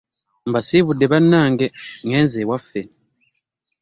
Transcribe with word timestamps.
Mbasibudde 0.49 1.05
bannanege 1.11 1.67
ngeze 2.07 2.37
ewaffe. 2.43 2.81